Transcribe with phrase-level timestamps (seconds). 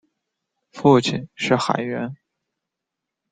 [0.71, 2.15] 父亲是海员。